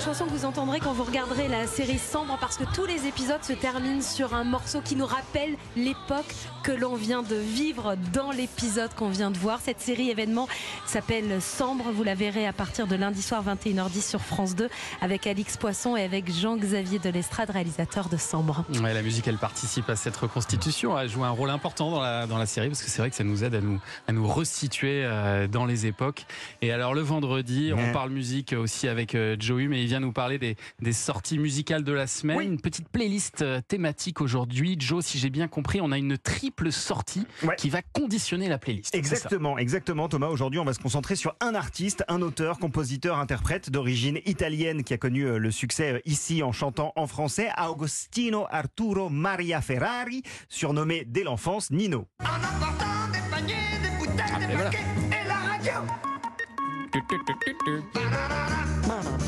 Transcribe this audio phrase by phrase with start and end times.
[0.00, 3.06] des chansons que vous entendrez quand vous regarderez la série Sambre parce que tous les
[3.06, 7.96] épisodes se terminent sur un morceau qui nous rappelle l'époque que l'on vient de vivre
[8.12, 9.60] dans l'épisode qu'on vient de voir.
[9.60, 10.48] Cette série événement
[10.86, 11.90] s'appelle Sambre.
[11.92, 14.70] Vous la verrez à partir de lundi soir 21h10 sur France 2
[15.02, 18.64] avec Alix Poisson et avec Jean-Xavier Delestrade, réalisateur de Sambre.
[18.82, 22.26] Ouais, la musique, elle participe à cette reconstitution, elle joue un rôle important dans la,
[22.26, 24.26] dans la série parce que c'est vrai que ça nous aide à nous, à nous
[24.26, 26.24] resituer euh, dans les époques.
[26.62, 30.12] Et alors le vendredi, on parle musique aussi avec euh, Joey, mais il vient nous
[30.12, 32.40] parler des, des sorties musicales de la semaine.
[32.40, 34.76] Une petite playlist euh, thématique aujourd'hui.
[34.78, 37.26] Joe, si j'ai bien compris, on a une triple sortie
[37.58, 38.94] qui va conditionner la playlist.
[38.94, 40.28] Exactement, exactement Thomas.
[40.28, 44.94] Aujourd'hui, on va se concentrer sur un artiste, un auteur, compositeur, interprète d'origine italienne qui
[44.94, 51.04] a connu euh, le succès ici en chantant en français, Agostino Arturo Maria Ferrari, surnommé
[51.04, 52.06] dès l'enfance Nino.
[52.20, 55.92] En emportant des paniers, des bouteilles, des paquets et la radio.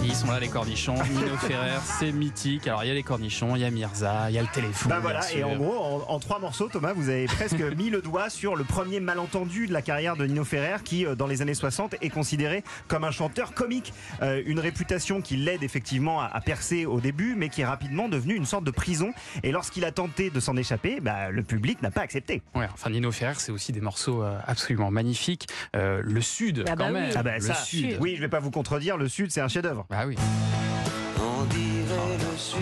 [0.05, 2.67] Ils sont là les cornichons, Nino Ferrer, c'est mythique.
[2.67, 4.91] Alors il y a les cornichons, il y a Mirza, il y a le téléphone.
[4.91, 8.29] Bah voilà, et en gros, en, trois morceaux, Thomas, vous avez presque mis le doigt
[8.29, 11.55] sur le premier malentendu de la carrière de Nino Ferrer, qui euh, dans les années
[11.55, 13.93] 60 est considéré comme un chanteur comique.
[14.23, 18.35] Euh, une réputation qui l'aide effectivement à, percer au début, mais qui est rapidement devenue
[18.35, 19.13] une sorte de prison.
[19.45, 22.43] Et lorsqu'il a tenté de s'en échapper, bah, le public n'a pas accepté.
[22.55, 25.47] Ouais, enfin Nino Ferrer, c'est aussi des morceaux euh, absolument magnifiques.
[25.75, 27.13] le Sud, ah bah quand même.
[27.15, 27.97] Ah bah, le Sud.
[28.01, 29.87] Oui, je vais pas vous contredire, le Sud, c'est un chef-d'œuvre.
[29.91, 30.17] Bah oui.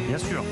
[0.09, 0.45] Bien sûr.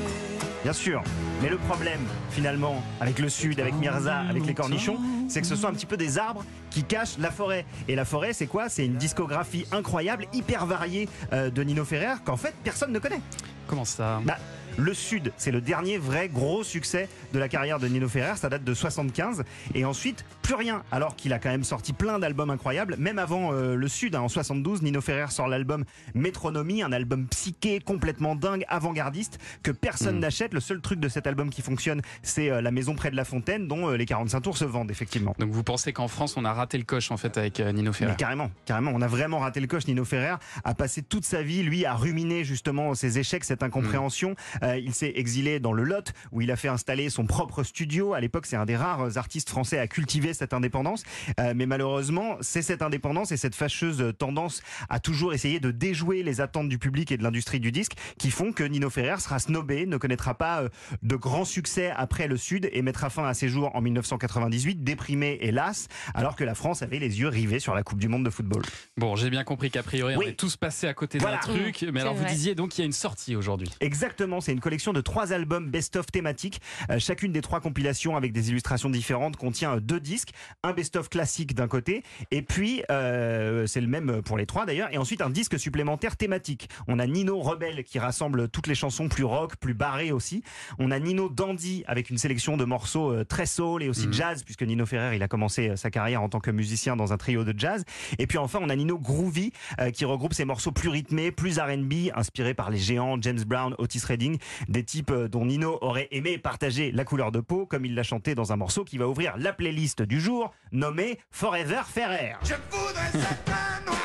[0.63, 1.01] Bien sûr.
[1.41, 4.97] Mais le problème, finalement, avec le Sud, avec Mirza, avec les cornichons,
[5.29, 7.65] c'est que ce sont un petit peu des arbres qui cachent la forêt.
[7.87, 8.67] Et la forêt, c'est quoi?
[8.67, 13.21] C'est une discographie incroyable, hyper variée euh, de Nino Ferrer qu'en fait personne ne connaît.
[13.67, 14.19] Comment ça?
[14.25, 14.37] Bah,
[14.77, 18.35] le Sud, c'est le dernier vrai gros succès de la carrière de Nino Ferrer.
[18.35, 19.43] Ça date de 75.
[19.75, 20.83] Et ensuite, plus rien.
[20.91, 22.95] Alors qu'il a quand même sorti plein d'albums incroyables.
[22.97, 27.27] Même avant euh, le Sud, hein, en 72, Nino Ferrer sort l'album Métronomie, un album
[27.27, 30.21] psyché, complètement dingue, avant-gardiste, que personne hmm.
[30.21, 30.55] n'achète.
[30.55, 33.25] Le seul truc de cet album qui fonctionne, c'est euh, La Maison près de la
[33.25, 35.35] Fontaine, dont euh, les 45 tours se vendent, effectivement.
[35.37, 38.15] Donc vous pensez qu'en France, on a raté le coche, en fait, avec Nino Ferrer?
[38.17, 38.91] Carrément, carrément.
[38.95, 39.85] On a vraiment raté le coche.
[39.85, 44.35] Nino Ferrer a passé toute sa vie, lui, à ruminer justement ses échecs, cette incompréhension.
[44.63, 44.69] Hmm.
[44.83, 48.15] il s'est exilé dans le Lot, où il a fait installer son propre studio.
[48.15, 51.03] À l'époque, c'est un des rares artistes français à cultiver cette indépendance.
[51.39, 56.23] Euh, mais malheureusement, c'est cette indépendance et cette fâcheuse tendance à toujours essayer de déjouer
[56.23, 59.39] les attentes du public et de l'industrie du disque qui font que Nino Ferrer sera
[59.39, 60.69] snobé, ne connaîtra pas euh,
[61.03, 65.37] de grands succès après le Sud et mettra fin à ses jours en 1998, déprimé
[65.41, 68.29] hélas, alors que la France avait les yeux rivés sur la Coupe du Monde de
[68.29, 68.63] football.
[68.97, 71.85] Bon, j'ai bien compris qu'a priori, on est tous passés à côté d'un truc.
[71.93, 73.69] Mais alors, vous disiez donc qu'il y a une sortie aujourd'hui.
[73.81, 76.61] Exactement, c'est une collection de trois albums best-of thématiques.
[76.89, 80.28] Euh, chacune des trois compilations avec des illustrations différentes contient deux disques,
[80.63, 84.89] un best-of classique d'un côté, et puis euh, c'est le même pour les trois d'ailleurs,
[84.91, 86.69] et ensuite un disque supplémentaire thématique.
[86.87, 90.43] On a Nino Rebelle qui rassemble toutes les chansons plus rock, plus barrées aussi.
[90.77, 94.13] On a Nino Dandy avec une sélection de morceaux très soul et aussi mhm.
[94.13, 97.17] jazz, puisque Nino Ferrer il a commencé sa carrière en tant que musicien dans un
[97.17, 97.83] trio de jazz.
[98.17, 99.51] Et puis enfin on a Nino Groovy
[99.93, 104.01] qui regroupe ses morceaux plus rythmés, plus R&B, inspirés par les géants James Brown, Otis
[104.05, 104.37] Redding,
[104.67, 108.35] des types dont Nino aurait aimé partager la couleur de peau comme il l'a chanté
[108.35, 112.33] dans un morceau qui va ouvrir la playlist du jour nommé Forever Ferrer.
[112.43, 113.99] Je voudrais cette main noire.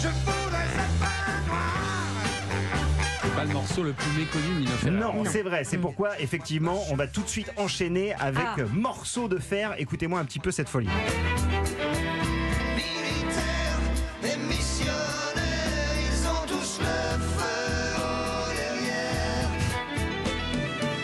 [0.00, 2.16] Je voudrais cette main noire.
[3.22, 4.90] C'est pas le morceau le plus méconnu de Nino Ferrer.
[4.92, 5.64] Non, c'est vrai.
[5.64, 8.62] C'est pourquoi, effectivement, on va tout de suite enchaîner avec ah.
[8.72, 9.74] Morceau de fer.
[9.76, 10.88] Écoutez-moi un petit peu cette folie.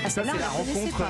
[0.09, 1.03] ça, c'est la rencontre.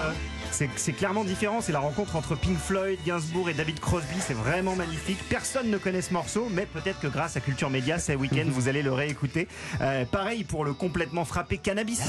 [0.52, 1.60] C'est clairement différent.
[1.60, 4.16] C'est la rencontre entre Pink Floyd, Gainsbourg et David Crosby.
[4.20, 5.18] C'est vraiment magnifique.
[5.28, 8.68] Personne ne connaît ce morceau, mais peut-être que grâce à Culture Média, ce week-end, vous
[8.68, 9.48] allez le réécouter.
[9.80, 12.02] Euh, pareil pour le complètement frappé Cannabis.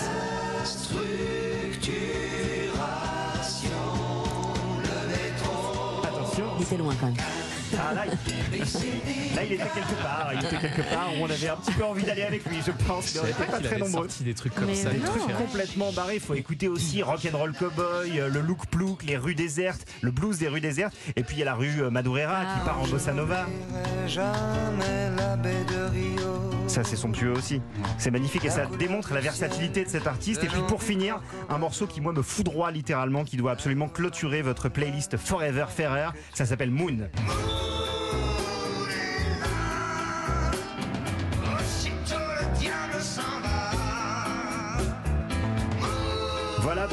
[6.03, 7.42] Attention, il était loin quand même.
[7.79, 9.53] Ah, là, il...
[9.53, 10.31] était quelque part.
[10.33, 12.71] Il était quelque part où on avait un petit peu envie d'aller avec lui, je
[12.85, 13.13] pense.
[13.15, 14.07] Mais on n'était pas très nombreux.
[14.21, 14.89] des trucs comme ça.
[14.89, 16.15] Des trucs complètement barrés.
[16.15, 20.37] Il faut écouter aussi Rock'n'Roll Cowboy, euh, le Look Plouk, les rues désertes, le blues
[20.37, 20.93] des rues désertes.
[21.15, 22.65] Et puis il y a la rue euh, Madureira qui ah.
[22.65, 23.45] part en bossa nova.
[26.67, 27.61] Ça, c'est somptueux aussi.
[27.97, 30.43] C'est magnifique et ça démontre la versatilité de cet artiste.
[30.43, 34.41] Et puis pour finir, un morceau qui, moi, me foudroie littéralement, qui doit absolument clôturer
[34.41, 36.09] votre playlist Forever Ferrer.
[36.33, 37.09] Ça s'appelle Moon.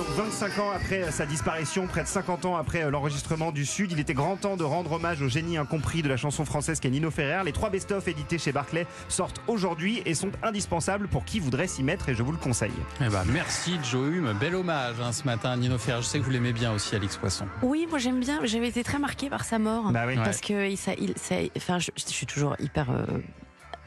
[0.01, 4.01] Donc 25 ans après sa disparition, près de 50 ans après l'enregistrement du Sud, il
[4.01, 7.11] était grand temps de rendre hommage au génie incompris de la chanson française qu'est Nino
[7.11, 7.45] Ferrer.
[7.45, 11.83] Les trois best-of édités chez Barclay sortent aujourd'hui et sont indispensables pour qui voudrait s'y
[11.83, 12.73] mettre et je vous le conseille.
[13.03, 16.01] Eh ben, merci Joe Hume, bel hommage hein, ce matin à Nino Ferrer.
[16.01, 17.45] Je sais que vous l'aimez bien aussi, Alix Poisson.
[17.63, 18.41] Oui, moi j'aime bien.
[18.45, 19.91] J'avais été très marquée par sa mort.
[19.93, 20.15] Bah oui.
[20.17, 22.91] Parce que il, ça, il, ça- enfin, je, je suis toujours hyper.
[22.91, 23.05] euh,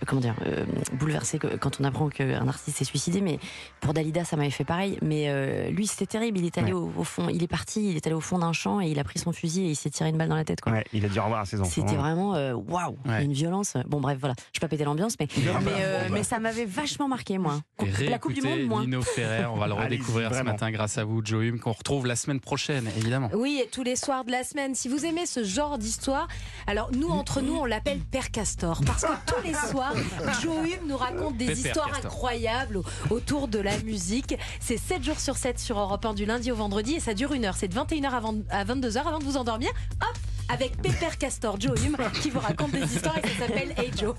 [0.06, 3.40] comment dire, euh, bouleversée quand on apprend qu'un artiste s'est suicidé, mais
[3.82, 4.98] pour Dalida, ça m'avait fait pareil.
[5.02, 6.40] Mais euh, lui, c'était terrible.
[6.40, 6.80] Il est allé Ouais.
[6.80, 9.00] au, au fond, il est parti, il est allé au fond d'un champ et il
[9.00, 10.62] a pris son fusil et il s'est tiré une balle dans la tête.
[10.62, 10.72] Quoi.
[10.74, 11.70] Ouais, il a dit au revoir à ses enfants.
[11.70, 13.24] C'était vraiment euh, waouh, Ouais.
[13.24, 13.76] une violence.
[13.88, 15.72] Bon bref, voilà, je vais pas péter l'ambiance, mais mais, bon, bah.
[16.12, 17.60] mais ça m'avait vachement marqué moi.
[18.00, 18.82] Et La Coupe du Monde, moins.
[18.82, 22.06] Nino Ferrer, on va le redécouvrir ce matin grâce à vous, Joe Hume, qu'on retrouve
[22.08, 23.30] la semaine prochaine, évidemment.
[23.34, 24.76] Oui, et tous les soirs de la semaine.
[24.76, 26.28] Si vous aimez ce genre d'histoire,
[26.68, 28.82] alors nous, entre nous, on l'appelle Père Castor.
[28.86, 29.93] Parce que tous les soirs,
[30.42, 34.36] Joe Hume nous raconte des histoires incroyables au- autour de la musique.
[34.60, 37.34] C'est 7 jours sur 7 sur Europe 1 du lundi au vendredi et ça dure
[37.34, 37.56] une heure.
[37.56, 39.70] C'est de 21h avant, à 22h avant de vous endormir.
[40.02, 40.18] Hop
[40.50, 44.14] avec Pépère Castor, Joe Hume, qui vous raconte des histoires et ça s'appelle Hey Joe.